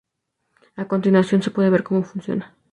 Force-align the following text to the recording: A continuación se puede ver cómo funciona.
A 0.77 0.87
continuación 0.87 1.43
se 1.43 1.51
puede 1.51 1.69
ver 1.69 1.83
cómo 1.83 2.01
funciona. 2.01 2.55